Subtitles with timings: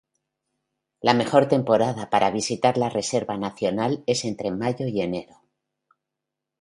[0.99, 5.43] La mejor temporada para visitar la reserva nacional es entre mayo y enero.